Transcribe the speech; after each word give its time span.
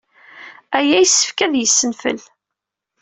Aya 0.77 0.97
yessefk 1.01 1.39
ad 1.45 1.53
yessenfel. 1.57 2.19